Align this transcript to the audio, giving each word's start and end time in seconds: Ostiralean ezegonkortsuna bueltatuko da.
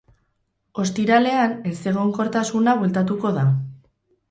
Ostiralean 0.83 1.53
ezegonkortsuna 1.73 2.77
bueltatuko 2.83 3.37
da. 3.39 3.47